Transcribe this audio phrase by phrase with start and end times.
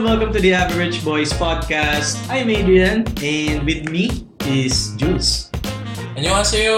[0.00, 2.16] and welcome to the Average Boys Podcast.
[2.32, 5.52] I'm Adrian, and with me is Jules.
[6.16, 6.72] 안녕하세요.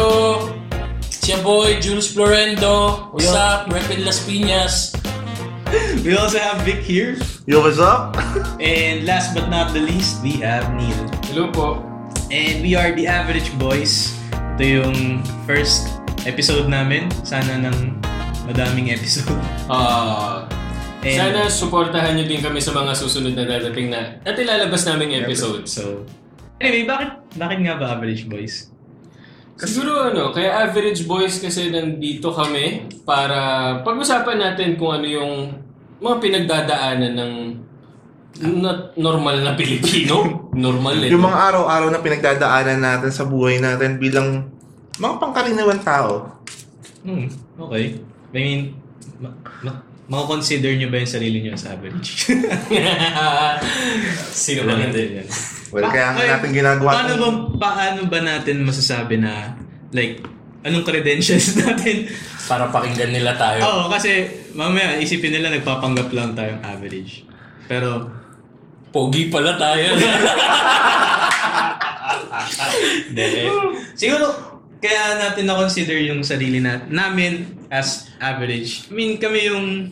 [1.22, 3.06] Siya boy, Jules Florendo.
[3.14, 3.70] What's up?
[3.70, 4.98] Rapid Las Piñas.
[6.02, 7.14] We also have Vic here,
[7.46, 8.16] Yo, what's up?
[8.58, 11.06] and last but not the least, we have Neil.
[11.30, 11.78] Hello po.
[12.34, 14.10] And we are the Average Boys.
[14.58, 14.96] Ito yung
[15.46, 15.86] first
[16.26, 17.08] episode namin.
[17.22, 18.02] Sana ng
[18.50, 19.30] madaming episode.
[19.70, 20.48] Ah,
[21.03, 25.19] And- sana suportahan niyo din kami sa mga susunod na dadating na at ilalabas naming
[25.19, 25.75] episodes.
[25.75, 26.07] So,
[26.57, 28.73] anyway, bakit bakit nga ba Average Boys?
[29.53, 33.37] Siguro ano, kaya average boys kasi nandito kami para
[33.85, 35.33] pag-usapan natin kung ano yung
[36.01, 37.33] mga pinagdadaanan ng
[38.59, 40.25] not normal na Pilipino.
[40.57, 41.13] normal eh.
[41.13, 44.49] Yung mga araw-araw na pinagdadaanan natin sa buhay natin bilang
[44.97, 46.33] mga pangkaraniwan tao.
[47.05, 47.29] Hmm,
[47.61, 48.01] okay.
[48.33, 48.61] I mean,
[49.21, 52.27] ma- ma- makakonsider nyo ba yung sarili nyo as average?
[54.33, 55.23] Sino ba hindi?
[55.23, 55.27] yan?
[55.73, 59.57] Well, kaya Ay, natin ginagawa Paano ba, paano ba natin masasabi na,
[59.89, 60.21] like,
[60.61, 62.07] anong credentials natin?
[62.45, 63.63] Para pakinggan nila tayo.
[63.63, 67.25] Oo, kasi mamaya isipin nila nagpapanggap lang tayong average.
[67.65, 68.21] Pero,
[68.93, 69.97] Pogi pala tayo.
[73.09, 73.49] Hindi.
[73.97, 74.25] Siguro,
[74.77, 78.85] kaya natin na-consider yung sarili na, namin as average.
[78.87, 79.89] I mean, kami yung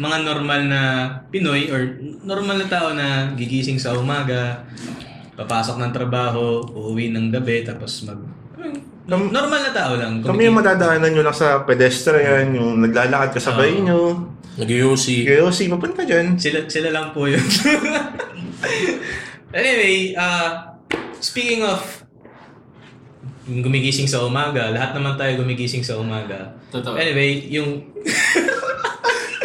[0.00, 0.80] mga normal na
[1.28, 4.64] Pinoy or normal na tao na gigising sa umaga,
[5.36, 8.16] papasok ng trabaho, uuwi ng gabi, tapos mag...
[9.04, 10.24] Kam- normal na tao lang.
[10.24, 13.84] Kami yung madadaanan nyo lang sa pedestrian, yung naglalakad kasabay Oo.
[13.84, 14.00] nyo.
[14.56, 15.26] Nag-UC.
[15.26, 16.38] Kayo, si papunta dyan.
[16.38, 17.42] Sila, sila lang po yun.
[19.56, 20.76] anyway, uh,
[21.18, 21.80] speaking of
[23.46, 26.52] gumigising sa umaga, lahat naman tayo gumigising sa umaga.
[26.68, 26.96] Totoo.
[26.96, 27.80] Anyway, yung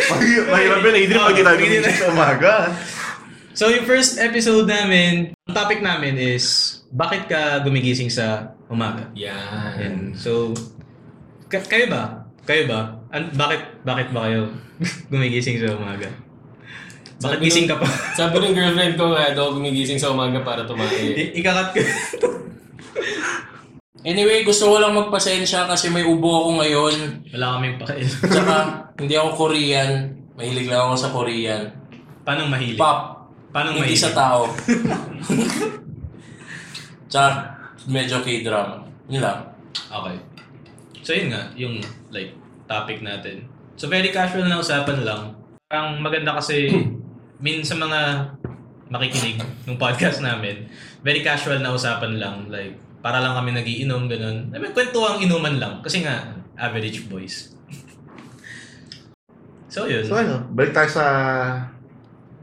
[0.05, 2.53] Mahirap yun, Adrian, pag na- gumising sa umaga.
[3.55, 6.44] So yung first episode namin, ang topic namin is
[6.91, 9.07] bakit ka gumigising sa umaga?
[9.16, 9.79] Yan.
[9.79, 9.95] Yan.
[10.11, 10.51] So
[11.47, 12.28] ka- kayo ba?
[12.44, 13.00] Kayo ba?
[13.16, 14.51] An- bakit bakit ba kayo
[15.11, 16.11] gumigising sa umaga?
[17.23, 17.88] Bakit Sabi gising ka pa?
[18.11, 21.16] Sabi ng girlfriend ko, kaya daw gumigising sa umaga para tumae.
[21.16, 21.81] I- ikakat ka.
[24.03, 26.95] Anyway, gusto ko lang magpasensya kasi may ubo ako ngayon.
[27.31, 28.09] Wala kaming pakain.
[28.09, 28.56] Tsaka,
[29.00, 29.91] hindi ako Korean.
[30.35, 31.63] Mahilig lang ako sa Korean.
[32.28, 32.75] Paano mahilig?
[32.78, 33.31] Pop.
[33.55, 34.03] Paano hindi mahilig?
[34.03, 34.51] sa tao.
[37.09, 37.29] Tsaka,
[37.88, 38.84] medyo K-drama.
[39.07, 39.39] Yun lang.
[39.89, 40.17] Okay.
[41.05, 41.78] So yun nga, yung
[42.09, 42.34] like
[42.66, 43.45] topic natin.
[43.78, 45.38] So very casual na usapan lang.
[45.69, 46.73] Ang maganda kasi
[47.44, 48.31] min sa mga
[48.89, 49.38] makikinig
[49.69, 50.66] ng podcast namin,
[51.05, 52.50] very casual na usapan lang.
[52.50, 54.49] Like, para lang kami nagiinom, ganun.
[54.49, 55.77] I mean, kwentuhang inuman lang.
[55.85, 57.53] Kasi nga, average boys.
[59.69, 60.01] so yun.
[60.01, 61.05] So ano, balik tayo sa...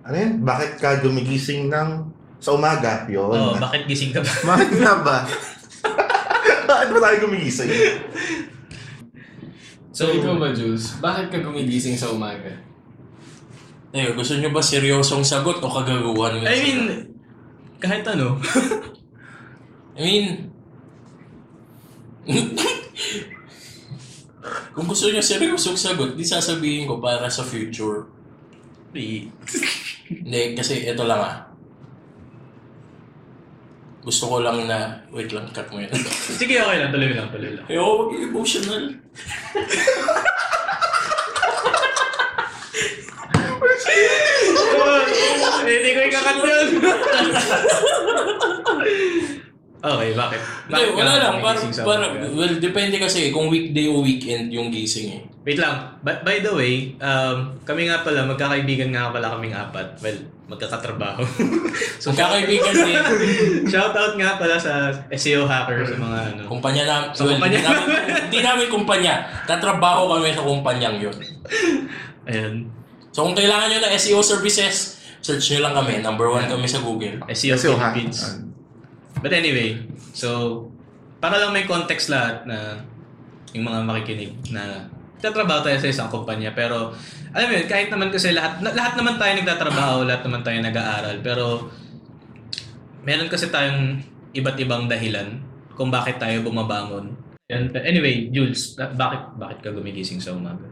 [0.07, 0.47] Ano yun?
[0.47, 3.11] Bakit ka gumigising ng sa umaga?
[3.11, 3.35] Yun.
[3.35, 4.31] oh, bakit gising ka ba?
[4.55, 5.17] Bakit nga ba?
[6.71, 7.71] Bakit ba tayo gumigising?
[9.91, 10.95] So, ikaw ba, Jules?
[11.03, 12.55] Bakit ka gumigising sa umaga?
[13.91, 16.81] Eh, gusto nyo ba seryosong sagot o kagaguhan I mean,
[17.83, 18.39] kahit ano.
[19.99, 20.52] I mean,
[24.75, 28.07] kung gusto niyo seryosong sagot, di sasabihin ko para sa future.
[28.93, 29.31] Di-
[30.13, 31.37] Hindi, kasi ito lang ah.
[34.03, 35.89] Gusto ko lang na, wait lang, cut mo yun.
[36.41, 36.91] Sige, okay lang.
[36.91, 37.65] Tuloy lang, tuloy lang.
[37.71, 38.83] Ayoko maging emotional.
[45.63, 46.69] Hindi ko ikakat yun.
[49.83, 50.41] Okay, bakit?
[50.41, 51.35] Hindi, Bakit wala lang.
[51.43, 52.27] Para, gumigising sa para, umaga?
[52.33, 55.23] well, depende kasi kung weekday o weekend yung gising eh.
[55.43, 55.99] Wait lang.
[56.07, 59.99] By, by the way, um, kami nga pala, magkakaibigan nga pala kaming apat.
[59.99, 61.23] Well, magkakatrabaho.
[62.03, 62.99] So, kakaibigan din,
[63.71, 66.43] shout out nga pala sa SEO hacker sa mga ano.
[66.51, 67.87] kumpanya namin, Sa well, kumpanya hindi namin,
[68.27, 69.15] hindi namin kumpanya.
[69.47, 71.15] Tatrabaho kami sa kumpanyang yun.
[72.31, 72.71] Ayan.
[73.15, 76.03] So kung kailangan nyo ng SEO services, search nyo lang kami.
[76.03, 77.23] Number one kami sa Google.
[77.31, 77.95] SEO, SEO ha?
[77.95, 78.52] Philippines.
[79.23, 79.79] But anyway,
[80.13, 80.67] so,
[81.23, 82.83] para lang may context lahat na
[83.55, 84.91] yung mga makikinig na
[85.23, 86.51] nagtatrabaho tayo sa isang kumpanya.
[86.51, 86.91] Pero,
[87.31, 91.17] alam mo yun, kahit naman kasi lahat, lahat naman tayo nagtatrabaho, lahat naman tayo nag-aaral.
[91.23, 91.71] Pero,
[93.07, 94.03] meron kasi tayong
[94.35, 95.39] iba't ibang dahilan
[95.79, 97.15] kung bakit tayo bumabangon.
[97.47, 100.65] But Anyway, Jules, ba- bakit bakit ka gumigising sa umaga?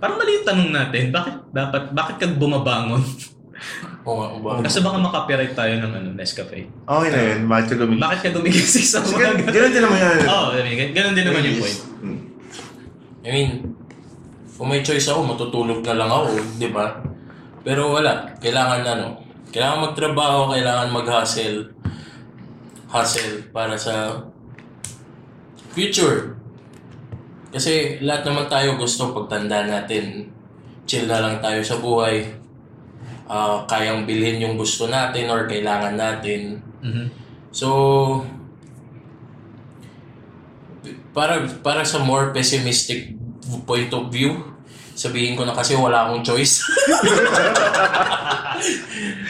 [0.00, 1.12] Parang mali yung tanong natin.
[1.12, 3.02] Bakit dapat bakit ka bumabangon?
[4.06, 4.48] Oo nga, uba.
[4.62, 6.66] Kasi baka makapiright tayo ng ano, Nescafe.
[6.68, 8.04] Okay na yun, bakit ka gumigising?
[8.04, 9.24] Bakit ka gumigising sa Kasi umaga?
[9.34, 10.18] gan- ganun din naman yan.
[10.24, 11.80] Oo, oh, I mean, ganun din naman yung point.
[12.00, 12.20] Hmm.
[13.26, 13.50] I mean,
[14.56, 16.86] kung may choice ako, matutulog na lang ako, di ba?
[17.62, 18.26] Pero wala.
[18.40, 19.06] Kailangan ano,
[19.52, 21.68] kailangan magtrabaho, kailangan mag-hustle.
[22.88, 24.24] Hustle para sa
[25.76, 26.38] future.
[27.52, 30.32] Kasi lahat naman tayo gusto pagtanda natin.
[30.88, 32.24] Chill na lang tayo sa buhay.
[33.28, 36.64] Ah, kayang bilhin yung gusto natin or kailangan natin.
[36.80, 37.06] Mhm.
[37.52, 37.68] So,
[41.12, 43.12] para para sa more pessimistic
[43.68, 44.32] point of view,
[44.94, 46.64] sabihin ko na kasi wala akong choice.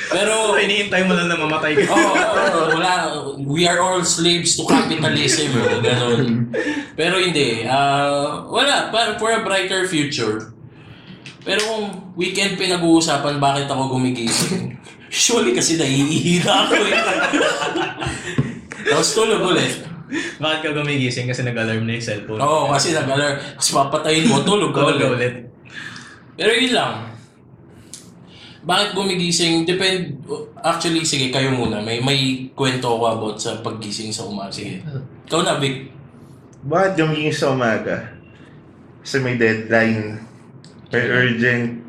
[0.08, 1.92] Pero So, iniintay mo lang na mamatay ka.
[1.92, 2.90] Oo, oh, wala.
[3.38, 5.52] We are all slaves to capitalism.
[5.52, 6.48] eh, Ganun.
[6.98, 7.62] Pero hindi.
[7.68, 8.88] ah wala.
[8.90, 10.50] Pa, for a brighter future.
[11.43, 14.75] Pero kung weekend pinag-uusapan, bakit ako gumigising?
[15.08, 16.93] Usually kasi naiihina ako eh.
[18.85, 19.85] Tapos tulog ulit.
[20.38, 22.40] Bakit ka gumigising kasi nag-alarm na yung cellphone?
[22.40, 23.37] Oo, kasi nag-alarm.
[23.56, 25.05] Tapos papatayin mo, Tulog ka ulit.
[25.05, 25.35] ulit.
[26.35, 26.94] Pero yun lang.
[28.61, 29.64] Bakit gumigising?
[29.64, 30.20] Depend...
[30.61, 31.81] Actually, sige, kayo muna.
[31.81, 32.20] May may
[32.52, 34.52] kwento ako about sa paggising sa umaga.
[34.52, 34.85] Sige.
[35.25, 35.88] Ikaw na, Vic.
[36.62, 38.12] Bakit gumigising sa umaga?
[39.00, 40.20] Kasi may deadline.
[40.88, 41.85] May urgent.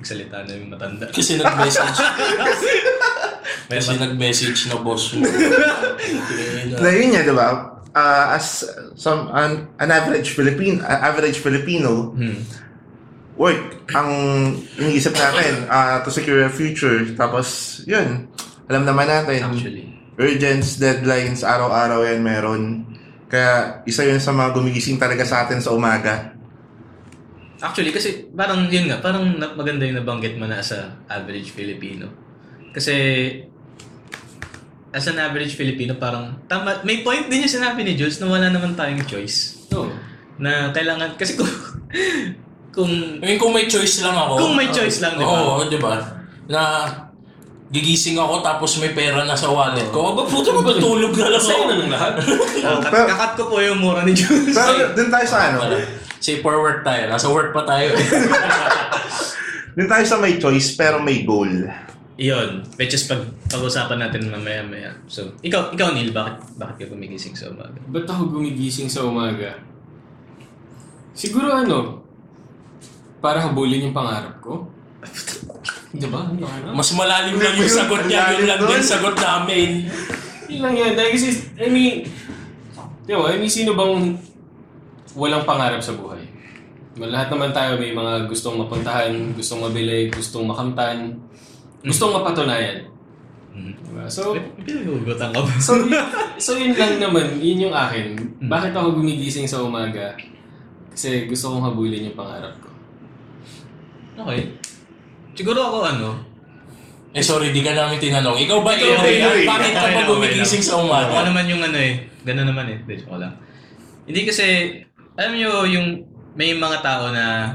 [0.00, 1.04] Nagsalita na yung matanda.
[1.08, 1.98] Kasi nag-message.
[3.68, 5.24] May kasi nag-message na boss mo.
[6.84, 7.72] Na yun niya, di ba?
[7.94, 12.42] Ah, as some an, an average Filipino, average Filipino, Hmm.
[13.34, 14.10] work ang
[14.76, 17.02] iniisip natin ah, to secure a future.
[17.14, 18.28] Tapos, yun.
[18.66, 19.88] Alam naman natin, Actually.
[20.16, 22.62] urgents, deadlines, araw-araw yan meron.
[23.26, 26.33] Kaya isa yun sa mga gumigising talaga sa atin sa umaga.
[27.62, 32.10] Actually, kasi parang yun nga, parang maganda yung nabanggit mo na sa average Filipino.
[32.74, 32.94] Kasi
[34.94, 38.46] as an average Filipino, parang tama, may point din yung sinabi ni Jules na wala
[38.50, 39.66] naman tayong choice.
[39.70, 39.90] No.
[40.38, 41.50] Na kailangan, kasi kung,
[42.74, 42.90] kung
[43.22, 44.34] I mean, kung may choice lang ako.
[44.38, 45.34] Kung may choice lang, di ba?
[45.34, 45.94] Oo, di ba?
[46.50, 46.60] Na
[47.74, 50.14] gigising ako tapos may pera na sa wallet ko.
[50.14, 51.66] Aba, puto matulog na lang Sa'yo ako.
[51.66, 52.12] na ng lahat.
[52.62, 54.54] kakat, pero- kakat ko po yung mura ni Jules.
[54.54, 55.66] Pero dun tayo sa ano,
[56.22, 57.10] Say for work tayo.
[57.10, 57.90] Nasa work pa tayo.
[59.76, 61.50] dun tayo sa may choice pero may goal.
[62.14, 64.94] Iyon, which is pag pag-usapan natin mamaya-maya.
[65.10, 67.74] So, ikaw, ikaw Neil, bakit, bakit ka gumigising sa umaga?
[67.90, 69.58] Ba't ako gumigising sa umaga?
[71.10, 72.06] Siguro ano,
[73.18, 74.70] para habulin yung pangarap ko.
[75.94, 76.26] Di ba?
[76.74, 78.34] Mas malalim lang yung sagot niya.
[78.34, 79.86] Yun lang din sagot namin.
[80.50, 80.92] Yun lang yan.
[80.98, 81.94] Dahil kasi, I mean,
[83.06, 84.18] di ba, I mean, sino bang
[85.14, 86.26] walang pangarap sa buhay?
[86.98, 91.18] Lahat naman tayo may mga gustong mapuntahan, gustong mabili, gustong makamtan,
[91.82, 92.86] gustong mapatunayan.
[93.54, 93.74] Mm.
[93.86, 94.04] Diba?
[94.10, 94.34] So,
[94.66, 95.50] Pinagugutan ka ba?
[95.62, 95.78] so,
[96.38, 98.18] so yun lang naman, yun yung akin.
[98.46, 100.18] Bakit ako gumigising sa umaga?
[100.90, 102.70] Kasi gusto kong habulin yung pangarap ko.
[104.22, 104.54] Okay.
[105.34, 106.10] Siguro ako ano,
[107.14, 108.42] Eh sorry, di ka namin tinanong.
[108.42, 109.22] Ikaw ba, Ikaw, Henry?
[109.22, 109.46] Henry.
[109.46, 111.22] Bakit ka Okay ba lang, gumigising okay sa ako umaga?
[111.30, 111.94] naman yung ano eh,
[112.26, 113.32] gano'n naman eh, Hindi, joke lang.
[114.02, 114.46] Hindi kasi,
[115.14, 115.86] alam nyo yung
[116.34, 117.54] may mga tao na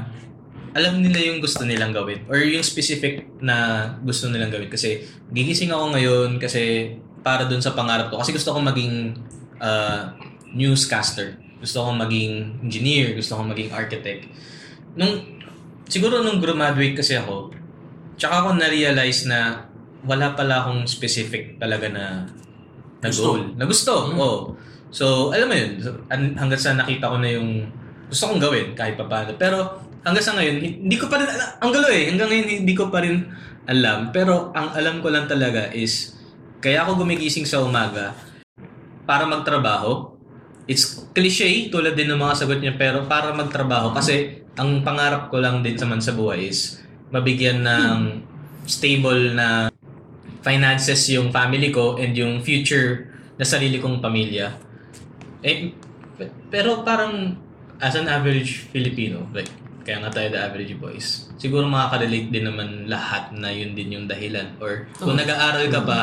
[0.72, 5.02] alam nila yung gusto nilang gawin or yung specific na gusto nilang gawin kasi
[5.34, 9.18] gigising ako ngayon kasi para dun sa pangarap ko kasi gusto ko maging
[9.58, 10.14] ah,
[10.54, 14.30] newscaster gusto ko maging engineer gusto ko maging architect
[14.94, 15.42] nung
[15.90, 17.50] siguro nung graduate kasi ako
[18.20, 19.64] tsaka ako na-realize na
[20.04, 22.28] wala pala akong specific talaga na
[23.00, 23.24] na Gusto.
[23.32, 23.42] goal.
[23.56, 24.16] Na gusto Mm.
[24.20, 24.38] oo.
[24.92, 25.80] So alam mo yun
[26.36, 27.64] hanggang sa nakita ko na yung
[28.12, 31.70] gusto kong gawin kahit pa paano pero hanggang sa ngayon hindi ko pa rin ang
[31.72, 32.12] gulo eh.
[32.12, 33.24] Hanggang ngayon hindi ko pa rin
[33.64, 34.12] alam.
[34.12, 36.12] Pero ang alam ko lang talaga is
[36.60, 38.12] kaya ako gumigising sa umaga
[39.08, 40.12] para magtrabaho.
[40.68, 43.96] It's cliche tulad din ng mga sagot niya pero para magtrabaho.
[43.96, 48.22] Kasi ang pangarap ko lang din naman sa buhay is mabigyan ng
[48.66, 49.68] stable na
[50.40, 54.56] finances yung family ko and yung future na sarili kong pamilya.
[55.44, 55.74] Eh,
[56.16, 57.36] pe- pero parang
[57.80, 59.48] as an average Filipino, like,
[59.80, 64.06] kaya nga tayo the average boys, siguro makaka-relate din naman lahat na yun din yung
[64.06, 64.56] dahilan.
[64.60, 66.00] Or kung nag-aaral ka pa,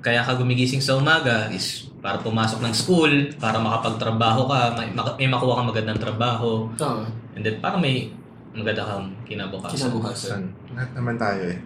[0.00, 5.28] kaya ka gumigising sa umaga is para pumasok ng school, para makapagtrabaho ka, may, may
[5.28, 7.04] makuha kang magandang trabaho, Oo.
[7.36, 8.08] and then para may
[8.50, 9.76] maganda kang kinabukasan.
[9.76, 10.40] Kinabukasan.
[10.74, 11.58] Lahat naman tayo eh.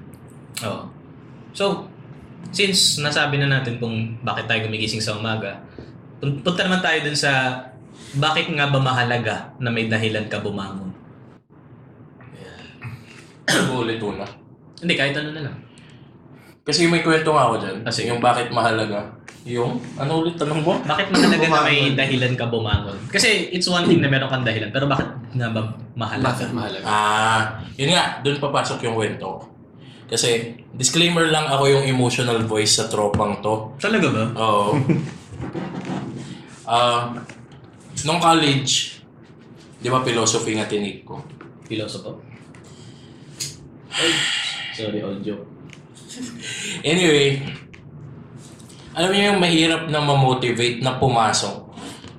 [0.65, 0.85] Oo.
[1.55, 1.89] So,
[2.51, 5.65] since nasabi na natin kung bakit tayo gumigising sa umaga,
[6.21, 7.63] pun- punta naman tayo dun sa
[8.15, 10.93] bakit nga ba mahalaga na may dahilan ka bumangon?
[13.75, 14.27] Ulit una.
[14.81, 15.57] Hindi, kahit ano na lang.
[16.65, 17.77] Kasi may kwento nga ako dyan.
[17.85, 18.09] Ah, sige.
[18.09, 19.05] Yung bakit mahalaga.
[19.45, 20.81] Yung, ano ulit tanong mo?
[20.81, 21.97] Bakit mahalaga na may Bumangon.
[22.01, 22.99] dahilan ka bumangon?
[23.13, 25.05] Kasi it's one thing na meron kang dahilan, pero bakit
[25.37, 25.61] nga ba
[25.93, 26.33] mahalaga?
[26.33, 26.85] Bakit mahalaga?
[26.85, 27.41] Ah,
[27.77, 29.45] yun nga, doon papasok yung kwento.
[30.05, 33.77] Kasi, disclaimer lang ako yung emotional voice sa tropang to.
[33.77, 34.25] Talaga ba?
[34.35, 34.73] Oo.
[36.65, 37.13] Ah,
[38.03, 39.05] nung college,
[39.77, 41.21] di ba philosophy nga tinik ko?
[41.69, 42.25] Pilosopo?
[43.93, 44.09] Ay,
[44.73, 45.37] sorry, audio.
[46.81, 47.45] Anyway,
[48.95, 51.67] alam niyo yung mahirap na ma-motivate na pumasok.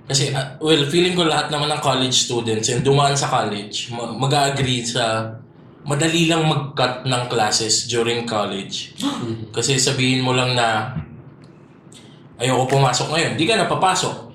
[0.06, 4.14] Kasi, ah, well, feeling ko lahat naman ng college students yung dumaan sa college, ma-
[4.14, 5.34] mag-agree sa
[5.82, 8.94] madali lang mag-cut ng classes during college.
[9.56, 10.94] Kasi sabihin mo lang na
[12.38, 14.26] ayoko pumasok ngayon, di ka na papasok.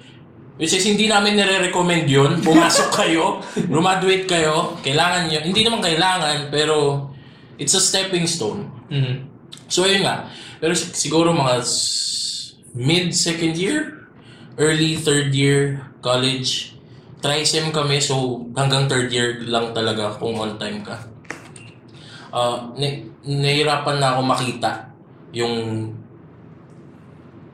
[0.61, 2.45] Which is, hindi namin nire-recommend yun.
[2.45, 5.41] Pumasok kayo, graduate kayo, kailangan nyo.
[5.41, 7.09] Hindi naman kailangan, pero
[7.57, 8.69] it's a stepping stone.
[8.93, 9.25] Mhm.
[9.71, 10.29] So, ayun nga.
[10.61, 11.65] Pero sig- siguro mga
[12.71, 14.07] s- mid-second year,
[14.55, 16.75] early third year, college,
[17.19, 17.99] tri-sem kami.
[18.01, 20.97] So, hanggang third year lang talaga kung on time ka.
[22.31, 24.71] Ah, na- nahirapan na ako makita
[25.35, 25.91] yung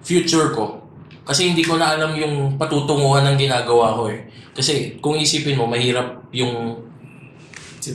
[0.04, 0.84] future ko.
[1.26, 4.30] Kasi hindi ko na alam yung patutunguhan ng ginagawa ko eh.
[4.54, 6.86] Kasi kung isipin mo, mahirap yung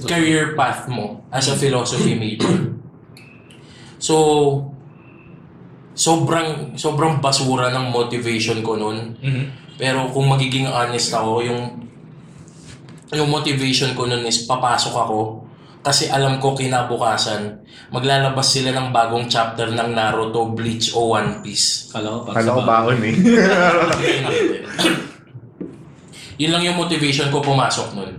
[0.07, 2.49] career path mo as a philosophy major.
[4.01, 4.70] So,
[6.01, 9.13] sobrang sobrang basura ng motivation ko noon.
[9.21, 9.43] Mhm.
[9.77, 11.61] Pero kung magiging honest ako, yung
[13.13, 15.19] yung motivation ko noon is papasok ako
[15.81, 21.91] kasi alam ko kinabukasan maglalabas sila ng bagong chapter ng Naruto, Bleach o One Piece.
[21.91, 23.15] Kala ko pag Kala ko baon eh.
[26.41, 28.11] Yun lang yung motivation ko pumasok nun.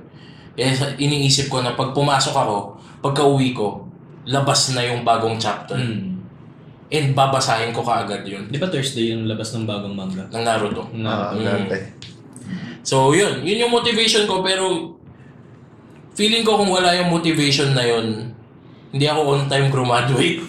[0.52, 2.56] Kaya sa- iniisip ko na pag pumasok ako,
[3.00, 3.88] pagka uwi ko,
[4.28, 5.74] labas na yung bagong chapter.
[5.74, 6.11] Hmm.
[6.92, 10.28] And babasahin ko kaagad yun Di ba Thursday yung labas ng bagong manga?
[10.28, 10.92] ng Naruto.
[11.02, 11.96] Ah, Na, gante.
[12.84, 13.40] So, yun.
[13.40, 14.92] Yun yung motivation ko, pero
[16.12, 18.36] feeling ko kung wala yung motivation na yun,
[18.92, 20.44] hindi ako on time graduate.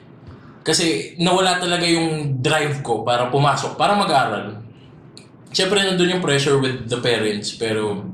[0.66, 4.60] Kasi nawala talaga yung drive ko para pumasok, para mag-aral.
[5.50, 8.06] Siyempre, nandun yung pressure with the parents, pero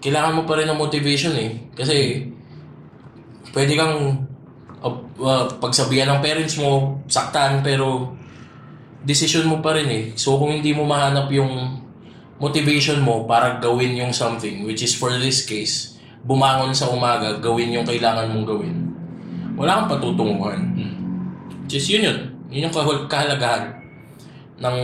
[0.00, 1.68] kailangan mo pa rin ng motivation eh.
[1.76, 2.24] Kasi
[3.52, 4.24] pwede kang
[5.20, 8.14] uh, pagsabihan ng parents mo, saktan, pero
[9.06, 10.04] decision mo pa rin eh.
[10.18, 11.82] So kung hindi mo mahanap yung
[12.36, 17.72] motivation mo para gawin yung something, which is for this case, bumangon sa umaga, gawin
[17.72, 18.76] yung kailangan mong gawin.
[19.56, 20.60] Wala kang patutunguhan.
[21.70, 22.18] Just yun yun.
[22.50, 22.74] Yun yung
[23.08, 23.78] kahalagahan
[24.60, 24.78] ng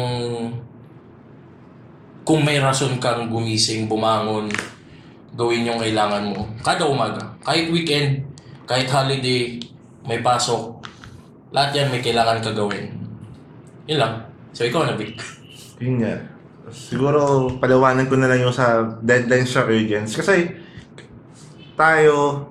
[2.23, 4.47] kung may rason kang gumising, bumangon,
[5.35, 6.47] gawin yung kailangan mo.
[6.63, 7.35] Kada umaga.
[7.43, 8.23] Kahit weekend,
[8.65, 9.59] kahit holiday,
[10.05, 10.83] may pasok,
[11.51, 12.91] lahat yan may kailangan ka gawin.
[13.87, 14.15] Yun lang.
[14.53, 15.19] So ikaw na, Vic.
[15.83, 16.15] Yun nga.
[16.71, 20.15] Siguro, palawanan ko na lang yung sa deadlines sa urgence.
[20.15, 20.55] Kasi,
[21.75, 22.47] tayo,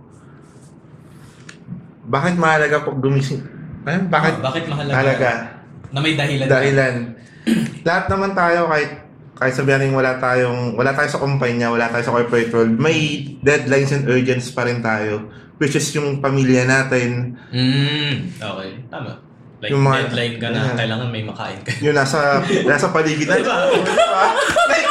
[2.04, 3.42] bakit mahalaga pag gumising?
[3.82, 4.12] Ano?
[4.12, 4.94] Bakit Ah, bakit mahalaga?
[4.94, 5.32] mahalaga?
[5.90, 6.46] Na may dahilan.
[6.46, 6.96] Dahilan.
[7.88, 8.92] Lahat naman tayo, kahit
[9.42, 13.90] kahit sabihin wala tayong, wala tayo sa kumpanya, wala tayo sa corporate world, may deadlines
[13.90, 15.26] and urgence pa rin tayo.
[15.58, 18.70] Which is yung pamilya natin, Mm, okay.
[18.86, 19.18] Tama.
[19.58, 20.78] Like, Yung mga- deadline ka na, Yeah.
[20.78, 21.70] kailangan may makain ka.
[21.82, 23.26] yung nasa, nasa paligid.
[23.32, 23.66] Diba?
[24.68, 24.90] like,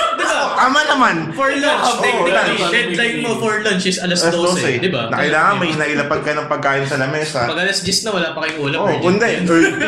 [0.60, 1.16] tama naman.
[1.32, 2.68] For lunch, Oo, technically, lunch.
[2.68, 4.84] deadline mo for lunch is alas Alas 12, 12.
[4.84, 5.08] di ba?
[5.08, 7.48] Na kailangan may nailapag ka ng pagkain sa lamesa.
[7.48, 8.80] Pag alas 10 na, wala pa kayong ulam.
[8.84, 9.30] Urgent kundi.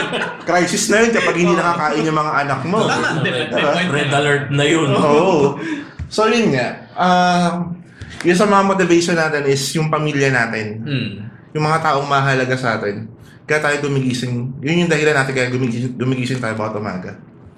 [0.49, 2.79] Crisis na yun kapag hindi nakakain yung mga anak mo.
[2.88, 3.21] Tama, ba?
[3.21, 3.71] Diba?
[3.93, 4.88] Red alert na yun.
[4.97, 5.61] Oo.
[6.09, 6.69] So yun nga.
[6.97, 7.76] Um,
[8.25, 10.67] yung sa mga motivation natin is yung pamilya natin.
[10.81, 11.09] Hmm.
[11.52, 13.12] Yung mga taong mahalaga sa atin.
[13.45, 14.57] Kaya tayo gumigising.
[14.64, 17.12] Yun yung dahilan natin kaya gumigising, gumigising tayo bawat umaga.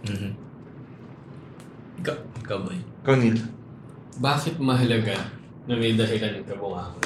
[0.09, 0.31] Mhm.
[2.03, 2.94] Ikaw, ikaw boy.
[3.05, 3.21] Ikaw.
[4.25, 5.29] Bakit mahalaga
[5.69, 7.05] na may dahilan ka bumangon?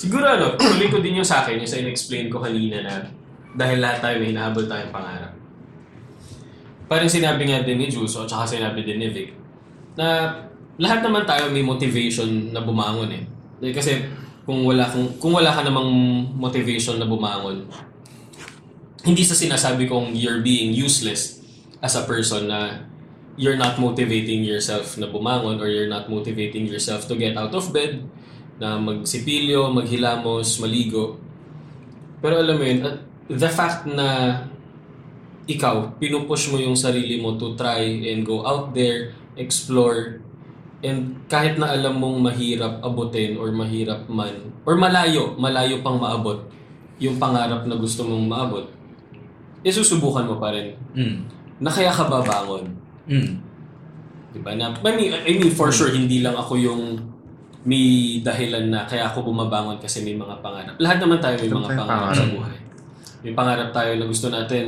[0.00, 3.04] Siguro ano, tuloy ko din yung sa akin, yung sa in-explain ko kanina na
[3.52, 5.36] dahil lahat tayo may hinahabol tayong pangarap.
[6.88, 9.36] Parang sinabi nga din ni Jules, o tsaka sinabi din ni Vic,
[9.92, 10.40] na
[10.80, 13.24] lahat naman tayo may motivation na bumangon eh.
[13.76, 14.08] Kasi
[14.48, 15.92] kung wala, kung, kung wala ka namang
[16.32, 17.68] motivation na bumangon,
[19.04, 21.44] hindi sa sinasabi kong you're being useless
[21.84, 22.88] as a person na
[23.40, 27.72] you're not motivating yourself na bumangon or you're not motivating yourself to get out of
[27.72, 28.04] bed,
[28.60, 31.16] na magsipilyo, maghilamos, maligo.
[32.20, 32.84] Pero alam mo yun,
[33.32, 34.36] the fact na
[35.48, 37.80] ikaw, pinupush mo yung sarili mo to try
[38.12, 40.20] and go out there, explore,
[40.84, 46.44] and kahit na alam mong mahirap abutin or mahirap man, or malayo, malayo pang maabot
[47.00, 48.66] yung pangarap na gusto mong maabot,
[49.64, 51.24] eh susubukan mo pa rin Hmm.
[51.56, 52.76] na kaya ka babangon.
[53.10, 53.42] Hmm.
[54.30, 54.54] Diba?
[54.54, 56.82] Na, I mean, I mean, for sure, hindi lang ako yung
[57.66, 60.78] may dahilan na kaya ako bumabangon kasi may mga pangarap.
[60.78, 62.16] Lahat naman tayo may Ito mga pangarap pangarap.
[62.16, 62.56] sa buhay.
[63.20, 64.64] May pangarap tayo na gusto natin,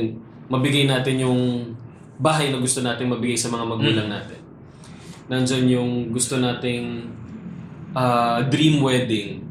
[0.51, 1.39] mabigay natin yung
[2.19, 4.37] bahay na gusto natin mabigay sa mga magulang natin.
[5.31, 7.07] Nandyan yung gusto nating
[7.95, 9.41] ah, dream wedding.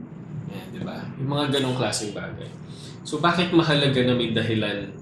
[0.52, 1.00] Yan, di ba?
[1.18, 2.46] Yung mga ganong klaseng bagay.
[3.02, 4.92] So, bakit mahalaga na may dahilan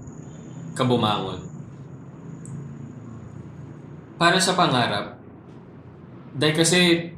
[0.72, 1.49] ka bumangon?
[4.20, 5.16] Para sa pangarap,
[6.36, 7.08] dahil kasi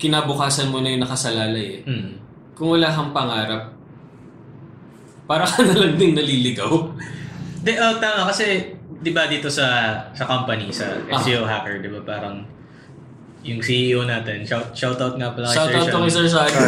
[0.00, 1.86] kinabukasan mo na yung nakasalalay eh.
[1.86, 2.10] Mm.
[2.56, 3.76] Kung wala kang pangarap,
[5.28, 6.72] para ka na lang din naliligaw.
[7.62, 8.72] De, oh, tama kasi
[9.02, 11.20] 'di ba dito sa sa company sa Ah.
[11.20, 12.42] SEO hacker, 'di ba parang
[13.42, 16.10] yung CEO natin, shout shout out nga pala kay Shout out to Sean.
[16.10, 16.62] Sir Shaggy.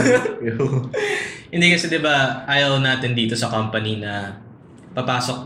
[1.55, 4.35] Hindi kasi 'di ba ayaw natin dito sa company na
[4.95, 5.39] papasok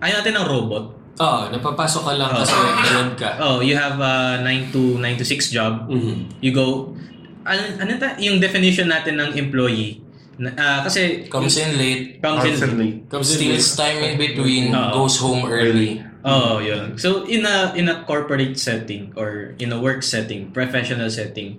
[0.00, 0.84] ayaw natin ng robot.
[1.20, 3.30] Oo, napapasok ka lang kasi bayad ka.
[3.36, 5.84] Oh, you have a 9 to 9 to 6 job.
[5.92, 6.40] Mhm.
[6.40, 6.96] You go
[7.42, 9.98] ano, ano ta, yung definition natin ng employee
[10.40, 12.90] na, ah, kasi Comes in late, comes in Constantly.
[13.10, 15.04] Comes in steals time in between, Oo.
[15.04, 16.00] goes home early.
[16.22, 16.94] Oh, yun.
[16.96, 21.58] So in a in a corporate setting or in a work setting, professional setting,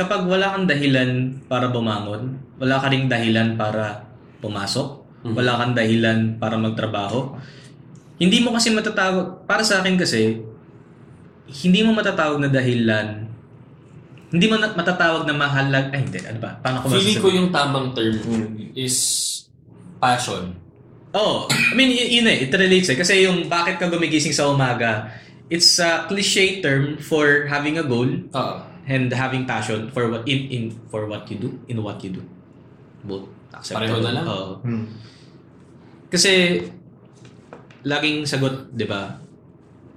[0.00, 4.08] kapag wala kang dahilan para bumangon, wala ka ring dahilan para
[4.40, 5.04] pumasok,
[5.36, 7.36] wala kang dahilan para magtrabaho,
[8.20, 10.44] hindi mo kasi matatawag, para sa akin kasi,
[11.64, 13.26] hindi mo matatawag na dahilan,
[14.30, 16.60] hindi mo matatawag na mahalag, ay hindi, ano ba?
[16.60, 18.20] Paano ko Feeling ko yung tamang term
[18.76, 18.94] is
[19.98, 20.54] passion.
[21.10, 22.94] Oh, I mean, y- yun eh, it relates eh.
[22.94, 25.10] Kasi yung bakit ka gumigising sa umaga,
[25.50, 28.54] it's a cliche term for having a goal Oo.
[28.86, 32.22] and having passion for what in in for what you do, in what you do.
[33.02, 33.98] Both acceptable.
[33.98, 34.24] Pareho na lang.
[34.30, 34.50] Oo.
[34.62, 34.84] Hmm.
[36.06, 36.62] Kasi
[37.82, 39.20] laging sagot, 'di ba?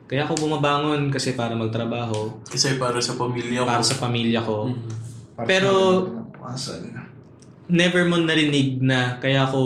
[0.04, 3.66] Kaya ako bumabangon kasi para magtrabaho, Kasi para sa pamilya ko.
[3.66, 4.70] para sa pamilya ko.
[4.70, 4.90] Mhm.
[5.44, 5.72] Pero
[7.66, 9.62] never mo narinig na kaya ako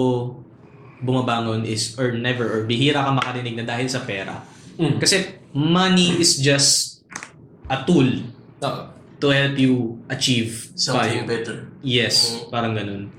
[0.97, 4.41] bumabangon is or never or bihira ka makarinig na dahil sa pera.
[4.77, 4.97] Mm.
[4.97, 5.17] Kasi
[5.51, 7.01] money is just
[7.67, 8.07] a tool
[8.61, 8.81] Oo.
[9.19, 9.73] to help you
[10.07, 11.57] achieve Something five- better.
[11.81, 13.09] Yes, parang ganun.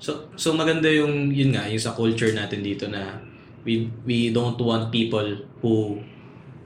[0.00, 3.20] So so maganda yung yun nga, yung sa culture natin dito na
[3.62, 5.24] we we don't want people
[5.60, 6.00] who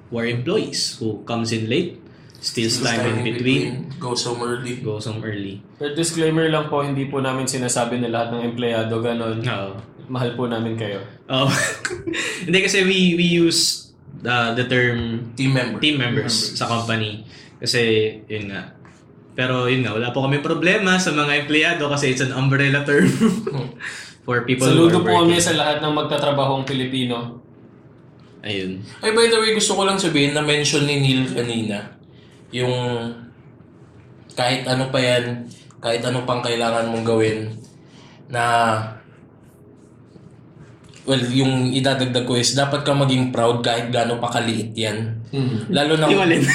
[0.09, 1.99] who are employees who comes in late,
[2.39, 4.79] steals time in between, Goes home early.
[4.79, 5.65] goes home early.
[5.77, 9.41] Pero disclaimer lang po, hindi po namin sinasabi na lahat ng empleyado ganon.
[9.41, 9.73] Oo.
[10.05, 11.01] Mahal po namin kayo.
[11.33, 11.49] Oh.
[12.45, 13.89] Hindi kasi we we use
[14.21, 15.81] uh, the term Team member.
[15.81, 17.25] team members sa company
[17.57, 18.77] kasi yun nga.
[19.33, 23.09] Pero yun nga, wala po kami problema sa mga empleyado kasi it's an umbrella term
[24.25, 25.45] for people who Saludo are po kami working.
[25.45, 27.39] sa lahat ng magtatrabahong Pilipino.
[28.41, 28.81] Ayun.
[29.01, 31.97] Ay, by the way, gusto ko lang sabihin na mention ni Neil kanina,
[32.51, 32.73] yung
[34.33, 37.53] kahit ano pa yan, kahit ano pang kailangan mong gawin,
[38.27, 38.45] na
[41.05, 45.21] well, yung idadagdag ko is dapat ka maging proud kahit gaano pa kaliit yan.
[45.29, 45.69] Mhm.
[45.69, 46.45] Lalo na Yung alin?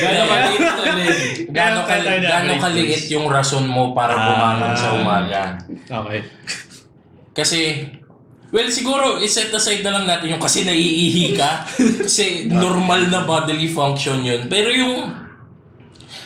[0.00, 0.72] Gano'n kaliit na
[1.52, 1.82] na
[2.20, 5.42] gaano break, kaliit yung rason mo para bumangon sa umaga.
[5.86, 6.20] okay.
[7.30, 7.86] Kasi,
[8.50, 11.64] well, siguro, iset aside na lang natin yung kasi naiihi ka.
[12.06, 14.50] kasi normal na bodily function yun.
[14.50, 15.14] Pero yung,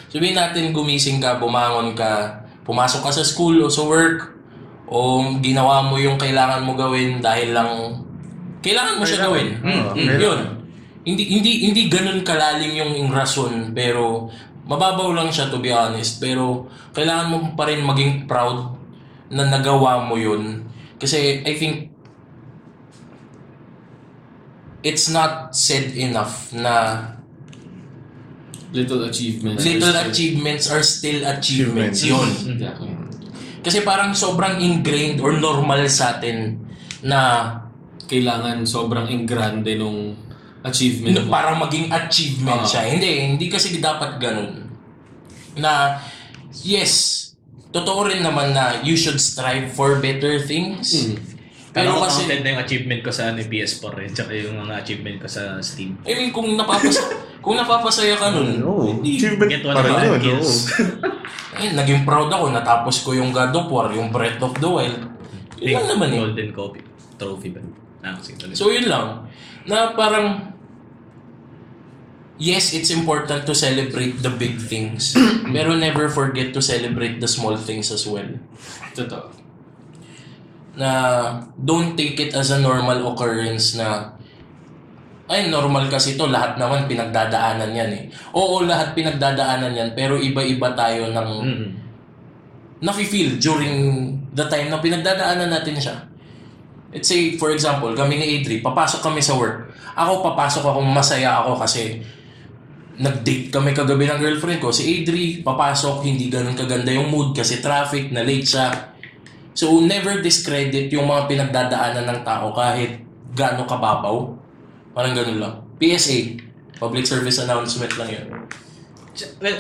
[0.09, 4.35] sabihin natin gumising ka, bumangon ka, pumasok ka sa school o sa work,
[4.89, 7.71] o ginawa mo yung kailangan mo gawin dahil lang,
[8.61, 9.49] kailangan mo siya gawin.
[9.61, 10.21] Mm, kailangan.
[10.21, 10.41] yun.
[11.05, 14.33] Hindi hindi hindi ganun kalalim yung, yung rason pero
[14.65, 18.73] mababaw lang siya to be honest pero kailangan mo pa rin maging proud
[19.29, 20.65] na nagawa mo yun
[20.97, 21.93] kasi I think
[24.85, 27.09] it's not said enough na
[28.75, 29.63] Little achievements.
[29.63, 32.27] little achievements are still achievements yun
[32.59, 32.91] Exactly.
[33.63, 36.59] kasi parang sobrang ingrained or normal sa atin
[37.05, 37.21] na
[38.05, 40.13] Kailangan sobrang ingrande nung
[40.65, 41.31] achievement No, mo.
[41.31, 42.69] para maging achievement Ah.
[42.69, 42.83] siya.
[42.89, 44.65] Hindi, hindi kasi dapat ganun.
[45.55, 46.01] Na,
[46.61, 47.21] yes,
[47.71, 50.89] totoo rin naman na you should strive for better things.
[50.95, 51.17] Mm.
[51.71, 54.75] Pero Pero kasi, counted na yung achievement ko sa ano, PS4 rin, tsaka yung mga
[54.79, 55.99] achievement ko sa Steam.
[56.07, 57.03] I mean, kung, napapas
[57.45, 58.95] kung napapasaya ka nun, Oo.
[58.95, 60.21] hindi, Achievement Get pa one rin of yun.
[60.23, 60.71] kills.
[60.71, 61.59] oo.
[61.59, 65.03] eh, naging proud ako, natapos ko yung God of War, yung Breath of the Wild.
[65.59, 66.21] Yun lang naman eh.
[66.23, 66.81] Golden copy.
[67.15, 67.61] Trophy ba?
[68.07, 68.15] Ah.
[68.55, 69.27] So yun lang.
[69.65, 70.54] Na parang
[72.35, 75.15] Yes, it's important to celebrate the big things.
[75.55, 78.27] pero never forget to celebrate the small things as well.
[78.91, 79.31] Totoo.
[80.75, 80.91] Na
[81.55, 84.19] don't take it as a normal occurrence na
[85.31, 88.05] ay normal kasi to lahat naman pinagdadaanan yan eh.
[88.35, 91.67] Oo, lahat pinagdadaanan yan pero iba-iba tayo ng Mm.
[92.85, 93.77] nafe-feel during
[94.37, 95.97] the time na pinagdadaanan natin siya.
[96.93, 99.73] Let's say, for example, kami ni Adri, papasok kami sa work.
[99.97, 102.05] Ako, papasok ako, masaya ako kasi
[102.95, 104.71] nag-date kami kagabi ng girlfriend ko.
[104.71, 108.95] Si Adri, papasok, hindi ganun kaganda yung mood kasi traffic, na late siya.
[109.55, 113.03] So, never discredit yung mga pinagdadaanan ng tao kahit
[113.35, 114.17] gaano kababaw.
[114.95, 115.55] Parang ganun lang.
[115.79, 116.39] PSA,
[116.79, 118.27] public service announcement lang yun.
[119.43, 119.59] Well,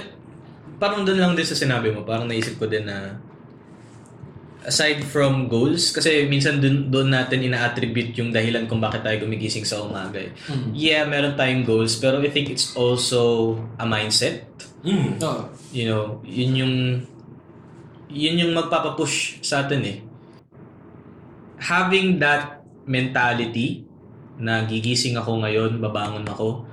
[0.78, 3.18] parang doon lang din sa sinabi mo, parang naisip ko din na
[4.64, 9.64] aside from goals, kasi minsan doon, doon natin ina-attribute yung dahilan kung bakit tayo gumigising
[9.64, 10.20] sa umaga.
[10.20, 10.32] eh.
[10.72, 14.48] Yeah, meron tayong goals, pero I think it's also a mindset.
[14.84, 15.20] Mm.
[15.20, 15.52] Oo.
[15.72, 16.74] You know, yun yung
[18.08, 19.98] yun yung magpapapush sa atin eh.
[21.60, 23.88] Having that mentality
[24.36, 26.68] na gigising ako ngayon, babangon ako,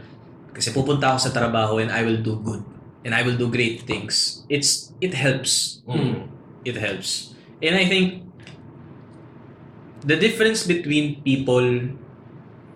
[0.52, 2.64] kasi pupunta ako sa trabaho and I will do good.
[3.02, 4.46] And I will do great things.
[4.46, 5.82] It's it helps.
[5.90, 6.30] Mm.
[6.62, 7.34] It helps.
[7.62, 8.26] And I think
[10.06, 11.94] the difference between people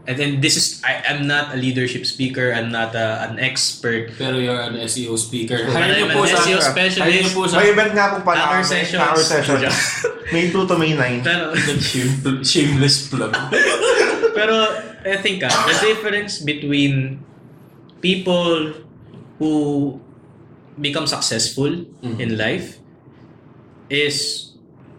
[0.05, 4.13] and then this is I, I'm not a leadership speaker, I'm not a, an expert.
[4.17, 5.65] Pero you're an SEO speaker.
[5.65, 6.45] But Hire I'm niyo po an sa...
[6.45, 7.33] SEO Hire niyo specialist.
[7.33, 7.57] po sa...
[7.57, 9.01] May event nga po pala Hacker kami, sessions.
[9.01, 9.77] Hacker sessions.
[10.33, 11.25] May 2 to May 9.
[11.25, 11.43] Pero
[11.81, 13.33] Shame- shameless plug.
[14.37, 14.55] Pero
[15.05, 17.21] I think ah, the difference between
[18.01, 18.73] people
[19.41, 19.53] who
[20.77, 21.71] become successful
[22.21, 22.77] in life
[23.89, 24.44] is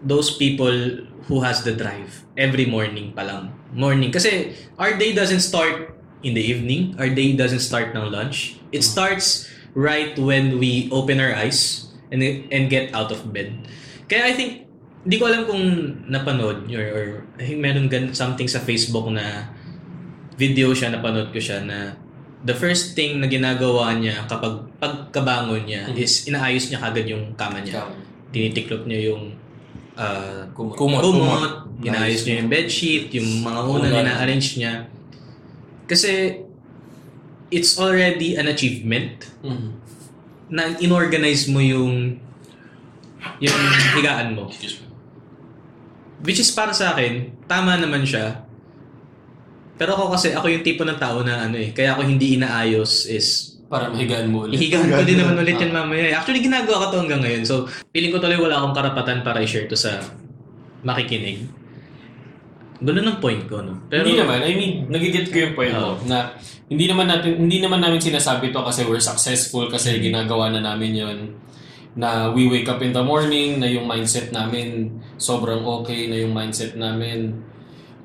[0.03, 3.51] those people who has the drive every morning pa lang.
[3.73, 4.13] Morning.
[4.13, 6.95] Kasi our day doesn't start in the evening.
[6.97, 8.57] Our day doesn't start ng lunch.
[8.71, 13.67] It starts right when we open our eyes and and get out of bed.
[14.07, 14.67] Kaya I think
[15.03, 15.63] hindi ko alam kung
[16.07, 17.05] napanood or, or
[17.39, 19.51] I think meron gan something sa Facebook na
[20.35, 21.95] video siya, napanood ko siya na
[22.45, 27.59] the first thing na ginagawa niya kapag pagkabangon niya is inaayos niya kagad yung kama
[27.63, 27.87] niya.
[28.31, 29.46] Tinitiklop niya yung
[29.97, 30.77] uh, Kumot.
[30.77, 31.01] Kumot.
[31.01, 34.01] kumot, inaayos niya yung bedsheet, yung mga unan, Unan.
[34.05, 34.85] ina-arrange niya.
[35.85, 36.41] Kasi
[37.49, 39.69] it's already an achievement Mhm.
[40.49, 42.19] na inorganize mo yung
[43.39, 43.57] yung
[43.97, 44.47] higaan mo.
[46.21, 48.45] Which is para sa akin, tama naman siya.
[49.77, 53.05] Pero ako kasi, ako yung tipo ng tao na ano eh, kaya ako hindi inaayos
[53.05, 54.55] is, Para mahigaan mo ulit.
[54.55, 55.63] ihigahan ko din naman ulit Ah.
[55.63, 56.03] yan mamaya.
[56.05, 56.15] eh.
[56.15, 57.43] Actually, ginagawa ko to hanggang ngayon.
[57.43, 57.55] So,
[57.91, 59.99] feeling ko tuloy wala akong karapatan para i-share to sa
[60.81, 61.43] makikinig.
[62.77, 63.83] Gulo ng point ko, no?
[63.87, 64.39] Pero, hindi naman.
[64.39, 66.05] I mean, nagigit ko yung point mo Oo.
[66.05, 70.59] na hindi naman natin hindi naman namin sinasabi to kasi we're successful kasi ginagawa na
[70.61, 71.17] namin yon
[71.95, 76.29] na we wake up in the morning na yung mindset namin sobrang okay na yung
[76.29, 77.39] mindset namin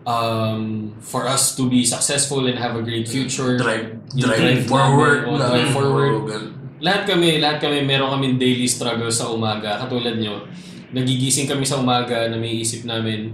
[0.06, 5.18] um, for us to be successful and have a great future Drive, drive drive forward.
[5.26, 6.12] namin, oh, drive forward.
[6.12, 6.52] Oo, ganun.
[6.82, 9.78] lahat kami, lahat kami meron kami daily struggle sa umaga.
[9.78, 10.42] Katulad nyo,
[10.90, 13.32] nagigising kami sa umaga na may isip namin,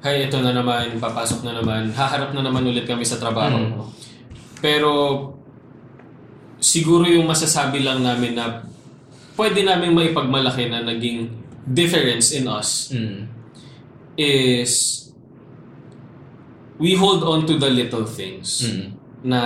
[0.00, 3.60] hay, ito na naman, papasok na naman, haharap na naman ulit kami sa trabaho.
[3.60, 3.84] Mm.
[4.64, 4.92] Pero,
[6.58, 8.66] siguro yung masasabi lang namin na
[9.38, 11.30] pwede namin maipagmalaki na naging
[11.62, 13.28] difference in us mm,
[14.18, 15.06] is
[16.78, 18.94] we hold on to the little things mm,
[19.26, 19.40] na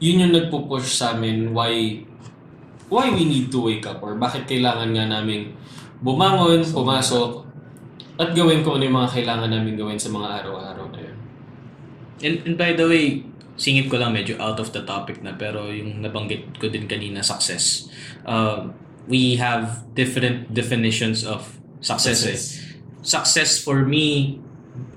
[0.00, 2.00] yun yung nagpo-push sa amin why
[2.90, 5.54] why we need to wake up or bakit kailangan nga namin
[6.00, 7.44] bumangon, pumasok
[8.20, 11.18] at gawin kung ano yung mga kailangan namin gawin sa mga araw-araw na yun.
[12.20, 13.24] And, and by the way,
[13.56, 17.24] singit ko lang medyo out of the topic na pero yung nabanggit ko din kanina
[17.24, 17.88] success.
[18.24, 18.72] Uh,
[19.08, 21.48] we have different definitions of
[21.80, 22.24] success.
[22.28, 22.36] eh.
[23.00, 24.40] Success for me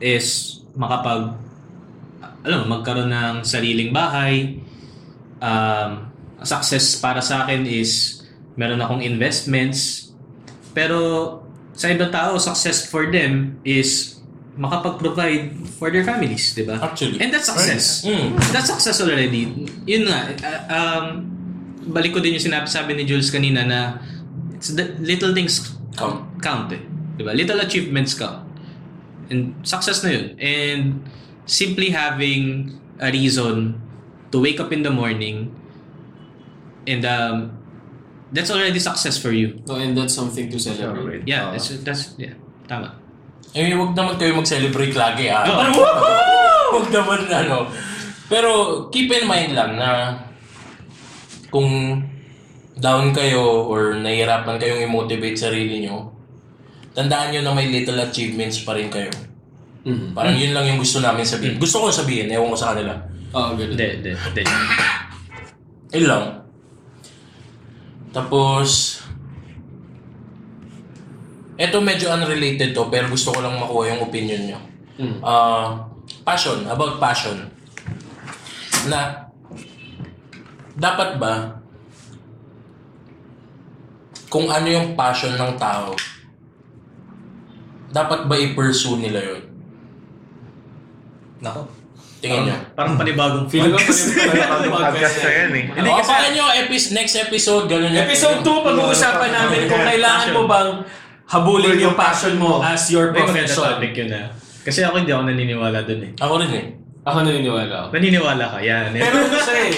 [0.04, 1.38] is makapag
[2.44, 4.60] alam mo, magkaroon ng sariling bahay.
[5.40, 6.12] Um,
[6.44, 8.24] success para sa akin is
[8.60, 10.12] meron akong investments.
[10.76, 11.40] Pero
[11.72, 14.20] sa ibang tao, success for them is
[14.60, 16.78] makapag-provide for their families, di ba?
[16.78, 17.18] Actually.
[17.18, 18.06] And that's success.
[18.06, 18.38] Mm.
[18.54, 19.50] That's success already.
[19.90, 21.06] Yun nga, uh, um,
[21.90, 23.80] balik ko din yung sinabi sabi ni Jules kanina na
[24.54, 26.24] it's the little things Count.
[26.40, 26.82] count eh.
[27.18, 27.34] Diba?
[27.34, 28.43] Little achievements count.
[29.34, 30.38] And success na yun.
[30.38, 30.84] And
[31.50, 32.70] simply having
[33.02, 33.82] a reason
[34.30, 35.50] to wake up in the morning
[36.86, 37.58] and um,
[38.30, 39.58] that's already success for you.
[39.66, 41.26] Oh, and that's something to celebrate.
[41.26, 41.58] Yeah, Ah.
[41.58, 42.38] that's, that's, yeah,
[42.70, 42.94] tama.
[43.54, 45.46] Eh, wag naman kayo mag-celebrate lagi ah.
[45.46, 45.58] Oo.
[45.58, 45.76] Parang,
[46.78, 47.58] wag naman ano.
[48.30, 48.50] Pero
[48.90, 50.18] keep in mind lang na
[51.54, 52.02] kung
[52.74, 56.10] down kayo or nahihirapan kayong i-motivate sarili nyo,
[56.94, 59.10] tandaan nyo na may little achievements pa rin kayo.
[59.84, 60.16] Mhm.
[60.16, 61.60] Parang yun lang yung gusto namin sabihin.
[61.60, 62.96] Gusto ko sabihin, ewan ko sa kanila.
[63.34, 63.76] Oo, ganun.
[63.76, 64.44] Hindi, hindi, hindi.
[65.98, 66.26] Yun lang.
[68.14, 69.02] Tapos,
[71.58, 74.60] eto medyo unrelated to, pero gusto ko lang makuha yung opinion nyo.
[75.02, 75.18] Mm.
[75.26, 75.82] Ah,
[76.22, 77.50] passion, about passion.
[78.86, 79.30] Na,
[80.78, 81.58] dapat ba,
[84.30, 85.94] kung ano yung passion ng tao,
[87.94, 89.42] dapat ba i-pursue nila yun?
[91.40, 91.62] Nako.
[92.18, 92.56] Tingin nyo.
[92.72, 93.92] Parang panibagong Feeling ko pa
[94.56, 95.64] Ang podcast na yan eh.
[95.76, 100.28] Hindi kasi- abangan nyo, epis- next episode, ganun yung- Episode 2, pag-uusapan namin kung kailangan
[100.32, 100.70] mo bang
[101.28, 103.76] habulin yung passion mo as your profession.
[103.76, 104.32] topic yun ah.
[104.64, 106.12] Kasi ako hindi ako naniniwala dun eh.
[106.16, 106.66] Ako rin eh.
[107.04, 107.88] Ako naniniwala ako.
[107.92, 108.96] Naniniwala ka, yan.
[108.96, 109.74] Pero ano siya eh.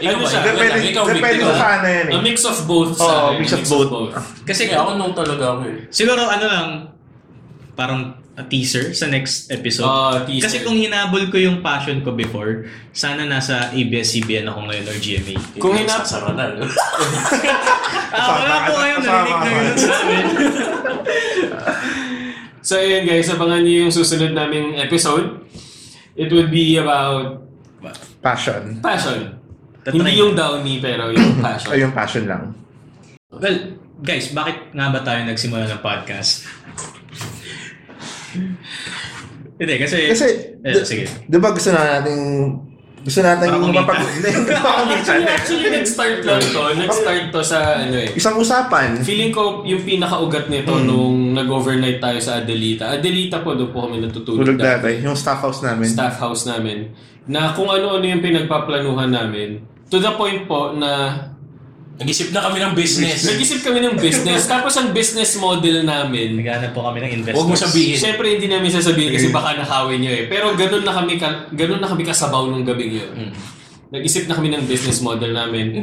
[0.00, 0.30] Ikaw ano ba?
[0.32, 0.40] siya?
[0.40, 2.16] Depende, ikaw, depende sa sana yan eh.
[2.16, 3.44] A mix of both Oo, akin.
[3.44, 4.16] mix of both.
[4.48, 5.84] Kasi Kasi ako nung talaga ako eh.
[5.92, 6.68] siguro ano lang,
[7.72, 8.00] parang
[8.32, 10.24] a teaser sa next episode.
[10.24, 10.44] Teaser.
[10.44, 15.36] Kasi kung hinabol ko yung passion ko before, sana nasa ABS-CBN ako ngayon or GMA.
[15.56, 16.64] Kung hinap- Sa Ronald.
[18.12, 20.24] Ah, wala po Kasama narinig na yun sa amin.
[22.60, 25.48] So ayun guys, abangan niyo yung susunod naming episode.
[26.12, 27.40] It would be about
[28.20, 28.78] Passion.
[28.78, 29.40] passion.
[29.80, 29.96] Tatry.
[29.96, 31.72] Hindi yung downy pero yung passion.
[31.72, 32.52] Ay, yung passion lang.
[33.32, 36.44] Well, guys, bakit nga ba tayo nagsimula ng podcast?
[39.54, 39.98] Hindi, kasi...
[40.08, 40.26] Kasi,
[40.58, 41.04] Eh, di- sige.
[41.22, 42.18] di ba gusto na natin
[43.02, 43.82] gusto natin Para kumita.
[43.82, 43.98] mapag...
[44.94, 46.62] Actually, actually nag-start lang to.
[46.78, 48.14] Nag-start to sa ano eh.
[48.14, 48.94] Isang usapan.
[49.02, 52.94] Feeling ko yung pinakaugat nito nung nag-overnight tayo sa Adelita.
[52.94, 55.02] Adelita po, doon po kami natutulog Tulog dati.
[55.02, 55.86] Yung staff house namin.
[55.88, 56.94] staff house namin
[57.26, 61.10] na kung ano-ano yung pinagpaplanuhan namin to the point po na
[62.02, 63.18] Nag-isip na kami ng business.
[63.30, 67.38] nag-isip kami ng business tapos ang business model namin Naghanap po kami ng investors.
[67.38, 67.94] Huwag mo sabihin.
[67.94, 70.24] Siyempre hindi namin sasabihin kasi baka nakawin nyo eh.
[70.26, 73.10] Pero ganun na kami ka, ganun na kami kasabaw nung gabing yun.
[73.14, 73.32] Mm.
[73.94, 75.78] Nag-isip na kami ng business model namin.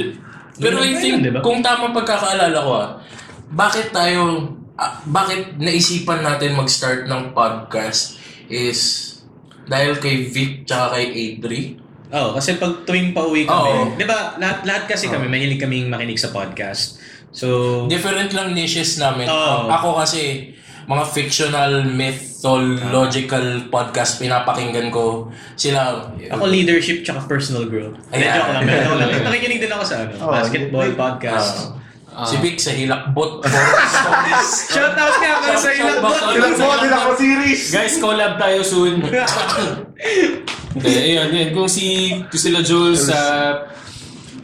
[0.59, 1.39] Pero I think, di ba?
[1.39, 2.99] kung tama pagkakaalala ko ah,
[3.49, 8.19] bakit tayo, ah, bakit naisipan natin mag-start ng podcast
[8.51, 9.09] is
[9.69, 11.61] dahil kay Vic tsaka kay Adri.
[12.09, 13.93] Oo, kasi pag tuwing pauwi kami, Oo.
[13.93, 16.97] di ba, lahat, lahat kasi kami, mahilig kaming makinig sa podcast.
[17.29, 19.29] So, Different lang niches namin.
[19.29, 19.69] Oo.
[19.69, 20.53] Ako kasi,
[20.89, 25.29] mga fictional, mythological podcast pinapakinggan ko.
[25.53, 27.93] Sila, ako leadership tsaka personal growth.
[28.09, 28.41] Ayan.
[28.41, 28.63] joke lang.
[28.65, 29.09] Medyo lang.
[29.29, 31.77] Nakikinig din ako sa ano, Oo, basketball podcast.
[32.09, 33.45] ah, si Vic sa Hilakbot.
[34.73, 36.17] Shout out nga pala sa Shout- ilang shout bot.
[36.17, 36.33] out.
[36.33, 37.61] Ilang po, ilang po series.
[37.69, 39.05] Guys, collab tayo soon.
[40.77, 41.49] Hindi, ayun, yun.
[41.55, 43.19] Kung si, kung sila Jules sa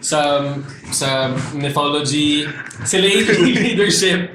[0.05, 0.38] sa
[0.93, 2.45] sa mythology,
[2.85, 3.25] sila yung
[3.65, 4.29] leadership.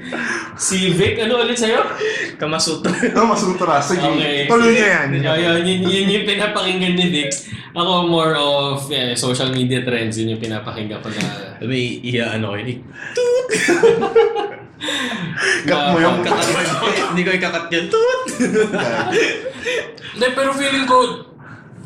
[0.59, 1.79] Si Vic, ano ulit sa'yo?
[2.35, 2.91] Kamasuto.
[3.15, 3.79] No, masutra.
[3.79, 4.03] Sige.
[4.03, 4.51] Okay.
[4.51, 5.07] Tuloy niya yan.
[5.23, 7.31] Ayun, yun, yun yung pinapakinggan ni Vic.
[7.71, 12.51] Ako more of eh, social media trends, yun yung pinapakinggan ko na May iya ano
[12.51, 12.83] ko yun.
[15.69, 16.19] Gat mo yung...
[16.25, 17.85] Kakat Hindi ko ikakat yun.
[17.87, 18.21] Toot!
[20.11, 21.30] Hindi, pero feeling ko,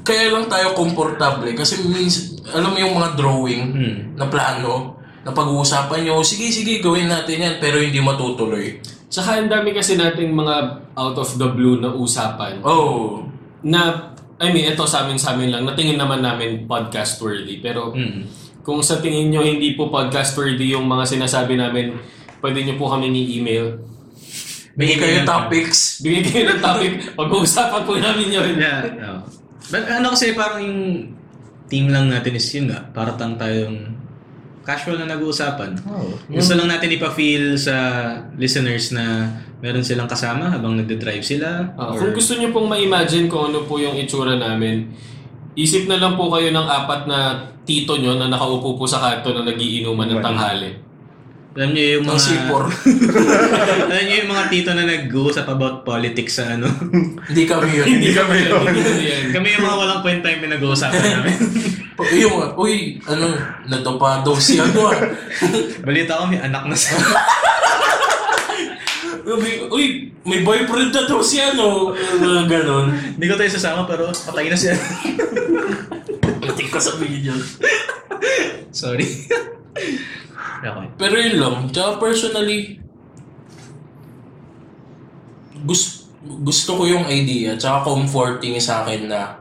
[0.05, 1.49] kaya lang tayo komportable.
[1.51, 3.95] Kasi means, alam mo yung mga drawing Hmm.
[4.15, 8.77] na plano, na pag-uusapan nyo, sige, sige, gawin natin yan, pero hindi matutuloy.
[9.09, 10.55] Tsaka ang dami kasi nating mga
[10.93, 13.25] out of the blue na usapan Oh,
[13.59, 17.57] na, I mean, ito sa amin sa amin lang, natingin naman namin podcast worthy.
[17.57, 18.21] Pero Hmm.
[18.61, 21.97] kung sa tingin nyo hindi po podcast worthy yung mga sinasabi namin,
[22.39, 23.81] pwede nyo po kami ni-email.
[24.75, 26.03] bigay kayo topics.
[26.03, 28.59] Bigay kayo ng topic, pag-uusapan po namin yun.
[28.59, 29.23] Yeah, no.
[29.73, 30.81] But ano kasi parang yung
[31.65, 33.95] team lang natin is yun nga, parang tayong
[34.65, 35.77] casual na nag-uusapan.
[35.85, 36.09] Oh.
[36.25, 37.73] Gusto lang natin ipa-feel sa
[38.33, 39.29] listeners na
[39.61, 41.69] meron silang kasama habang nagde-drive sila.
[41.77, 44.89] Ah, or- kung gusto nyo pong ma-imagine kung ano po yung itsura namin,
[45.53, 49.33] isip na lang po kayo ng apat na tito nyo na nakaupo po sa kanto
[49.33, 50.84] na nagiinuman ng tanghali.
[51.55, 52.19] Alam niyo yung mga...
[52.19, 52.67] sipor.
[53.87, 56.67] alam niyo yung mga tito na nag-uusap about politics sa ano.
[57.31, 57.87] hindi kami yun.
[57.87, 58.63] Hindi kami yun.
[59.39, 61.37] Kami yung mga walang kwenta yung pinag-uusapan namin.
[62.19, 63.39] yung mga, uy, ano,
[63.71, 64.99] natapa daw si ano ah.
[65.79, 66.91] Balita ko may anak na sa...
[69.25, 69.85] Uy, uy,
[70.27, 71.95] may boyfriend na daw si ano.
[71.95, 72.91] Mga ganon.
[73.15, 74.75] Hindi ko tayo sasama pero patay na siya.
[76.43, 77.41] Natik ko sabihin yun.
[78.75, 79.07] Sorry.
[80.61, 80.87] Okay.
[80.95, 81.55] Pero yun lang.
[81.69, 82.79] Tsaka personally,
[85.65, 86.07] gusto,
[86.43, 87.55] gusto ko yung idea.
[87.55, 89.39] Tsaka comforting sa akin na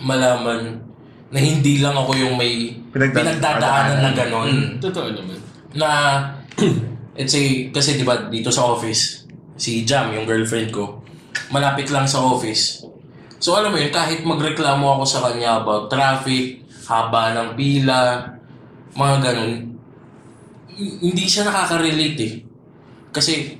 [0.00, 0.80] malaman
[1.28, 3.38] na hindi lang ako yung may Pinagdadaanan.
[3.38, 4.50] pinagdadaanan na ganon.
[4.78, 5.38] Totoo naman.
[5.74, 5.88] Na,
[7.18, 9.26] let's say, kasi di ba dito sa office,
[9.58, 11.02] si Jam, yung girlfriend ko,
[11.50, 12.86] malapit lang sa office.
[13.42, 18.22] So alam mo yun, kahit magreklamo ako sa kanya about traffic, haba ng pila,
[18.94, 19.73] mga ganun,
[20.76, 22.34] hindi siya nakaka-relate eh.
[23.08, 23.54] Kasi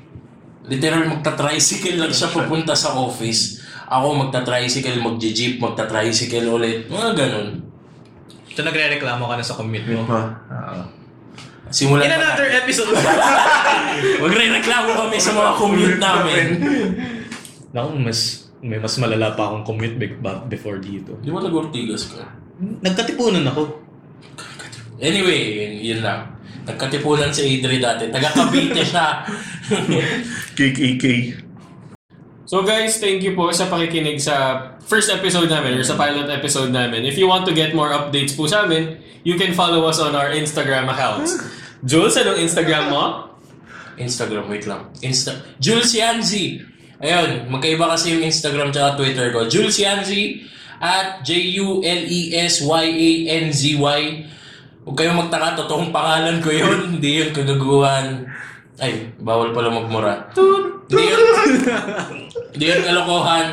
[0.64, 3.60] literal magta-tricycle lang siya papunta sa office.
[3.84, 6.86] Ako magta-tricycle, magje-jeep, magta-tricycle ulit.
[6.86, 7.48] Mga ganun.
[8.50, 10.02] So nagre-reklamo ka na sa commute mo.
[10.06, 10.20] Ha?
[10.46, 10.82] Oo.
[11.66, 12.60] Simulan In pa another natin.
[12.60, 12.92] episode.
[14.22, 16.44] Magre-reklamo kami sa mga commute namin.
[17.70, 18.20] Naku, mas
[18.60, 21.18] may mas malala pa akong commute be- ba- before dito.
[21.18, 22.24] Di ba nag-Ortigas ka?
[22.80, 23.82] Nagkatipunan ako.
[24.96, 26.33] Anyway, yun, yun lang.
[26.64, 28.08] Nagkatipunan si Adri dati.
[28.08, 29.24] Taga Cavite siya.
[30.58, 31.04] KKK.
[32.44, 36.68] So guys, thank you po sa pakikinig sa first episode namin or sa pilot episode
[36.72, 37.08] namin.
[37.08, 40.12] If you want to get more updates po sa amin, you can follow us on
[40.12, 41.40] our Instagram accounts.
[41.88, 43.34] Jules, anong Instagram mo?
[43.96, 44.90] Instagram, wait lang.
[45.00, 46.60] Insta Jules Yanzi.
[47.00, 49.44] Ayun, magkaiba kasi yung Instagram at Twitter ko.
[49.48, 50.46] Jules Yanzi
[50.80, 52.60] at J-U-L-E-S-Y-A-N-Z-Y.
[54.84, 56.78] Huwag kayong magtaka, totoong pangalan ko yun.
[56.96, 58.28] Hindi yun kagaguhan.
[58.76, 60.28] Ay, bawal pala magmura.
[60.36, 61.22] Hindi yun.
[62.52, 63.46] Hindi yun kalokohan.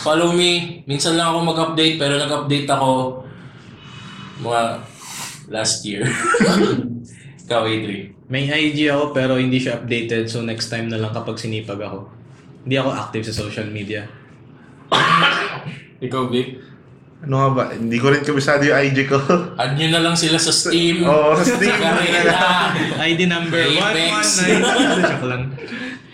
[0.00, 0.82] Follow me.
[0.88, 3.20] Minsan lang ako mag-update, pero nag-update ako
[4.40, 4.62] mga
[5.52, 6.08] last year.
[7.44, 8.16] Ikaw, Adri.
[8.30, 12.06] May IG ako pero hindi siya updated so next time na lang kapag sinipag ako.
[12.62, 14.06] Hindi ako active sa social media.
[16.06, 16.69] Ikaw, Vic.
[17.20, 17.64] Ano nga ba?
[17.76, 19.20] Hindi ko rin kabisado yung IG ko.
[19.54, 21.04] Add nyo na lang sila sa Steam.
[21.08, 21.68] Oo, sa Steam.
[21.76, 22.72] Garena.
[23.12, 24.40] ID number Apex.
[24.40, 25.04] 119.
[25.04, 25.42] Joke lang.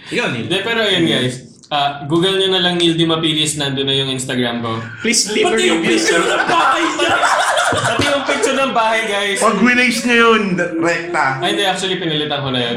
[0.06, 0.44] Ikaw, Neil.
[0.46, 1.34] Hindi, pero yun guys.
[1.66, 4.78] Ah, Google nyo na lang Neil Di Mapilis, nandun na yung Instagram ko.
[5.02, 5.98] Please leave a Pati yung review.
[5.98, 7.10] picture ng bahay niya.
[7.86, 9.38] Pati yung picture ng bahay, guys.
[9.42, 10.42] Pag winays nyo yun,
[10.78, 11.42] rekta.
[11.42, 11.66] Ay, hindi.
[11.66, 12.76] Actually, pinilitan ko na yun.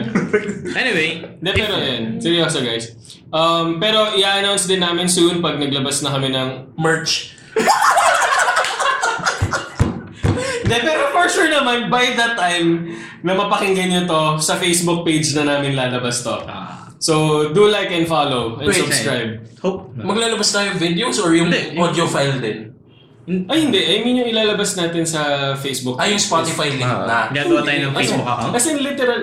[0.73, 2.17] Anyway, Hindi, pero yun.
[2.17, 2.97] Seryoso, guys.
[3.29, 6.73] Um, pero i-announce din namin soon pag naglabas na kami ng...
[6.73, 7.37] Merch.
[10.69, 12.93] Hindi, pero for sure naman, by that time
[13.25, 16.45] na mapakinggan nyo to, sa Facebook page na namin lalabas to.
[17.01, 19.41] So, do like and follow and Wait, subscribe.
[19.65, 19.97] hope.
[19.97, 22.69] Maglalabas tayo videos or yung Hindi, yung- audio file din?
[23.45, 23.77] Ay, hindi.
[23.77, 25.97] I mean yung ilalabas natin sa Facebook.
[25.97, 27.29] Ah, yung Spotify link na.
[27.29, 28.53] Gagawa tayo ng Facebook account.
[28.53, 29.21] As in literal,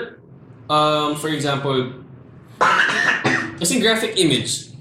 [0.66, 1.74] um, for example,
[3.62, 4.75] as in graphic image.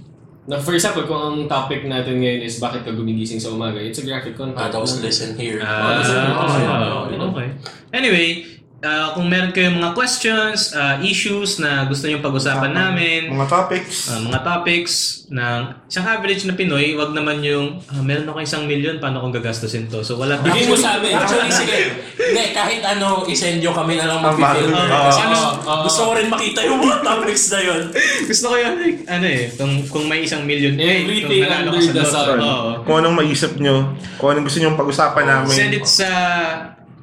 [0.45, 3.97] Na for example, kung ang topic natin ngayon is bakit ka gumigising sa umaga, it's
[3.97, 4.61] a graphic content.
[4.61, 5.57] Ah, tapos listen here.
[5.65, 7.49] Ah, Ah, okay.
[7.89, 8.54] Anyway,
[8.85, 14.07] ah, kung meron kayong mga questions, ah, issues na gusto nyo pag-usapan namin, Mga topics.
[14.07, 14.93] ah, mga topics
[15.25, 19.33] ng isang average na Pinoy, wag naman yung, ah, meron ako isang million, paano kong
[19.33, 20.05] gagastusin to?
[20.05, 21.17] So, wala Bigay mo sa amin.
[21.17, 21.79] Actually, sige.
[22.15, 24.37] Hindi, kahit ano, isend nyo kami na lang Tama.
[24.37, 24.69] mag-filter.
[24.71, 25.05] Oo.
[25.09, 25.81] Kasi ano, Oo.
[25.83, 27.81] gusto ko rin makita yung mga topics na yun.
[28.29, 31.73] Gusto ko yung, like, ano eh, kung, kung may isang million, eh, Everything kung under
[31.73, 32.39] ka sa the lotto, sun.
[32.39, 32.69] oo.
[32.85, 33.75] Kung anong maisip nyo,
[34.17, 35.55] kung anong gusto nyo pag-usapan namin.
[35.55, 36.09] Send it sa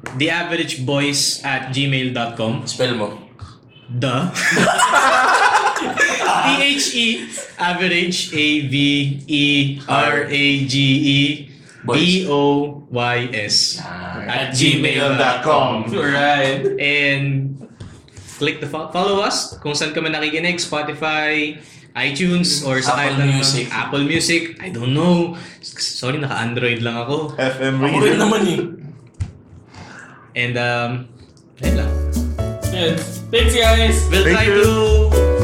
[0.05, 2.65] theaverageboys at gmail.com.
[2.65, 3.07] Spell mo.
[3.89, 4.31] The.
[6.23, 7.05] T-H-E
[7.57, 8.33] average
[9.93, 11.19] A-V-E-R-A-G-E
[11.83, 13.55] B-O-Y-S
[14.25, 16.63] at gmail.com Alright.
[16.79, 17.59] and
[18.37, 21.59] click the fo- follow us kung saan kami nakikinig Spotify
[21.93, 23.65] iTunes or sa Apple kahit ng- Music.
[23.69, 28.15] Apple Music I don't know sorry naka-Android lang ako FM Ako rin Radio.
[28.17, 28.59] naman eh.
[30.35, 31.07] And um
[31.61, 31.91] ayun lang
[32.73, 33.21] Yes.
[33.29, 34.01] Thanks guys!
[34.09, 34.65] We'll Thank try you.
[34.65, 34.71] to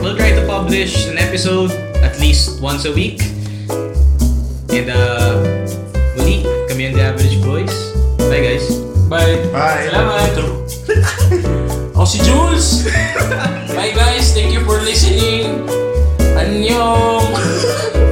[0.02, 1.70] we'll try to publish an episode
[2.02, 3.22] at least once a week.
[4.74, 5.38] And uh
[6.18, 7.70] muli, kami ang The Average Boys.
[8.18, 8.66] Bye guys.
[9.06, 9.46] Bye!
[9.54, 9.94] Bye.
[9.94, 10.30] Salamat!
[11.94, 12.90] Ako si Jules!
[13.78, 15.70] Bye guys, thank you for listening.
[16.34, 17.30] Annyeong!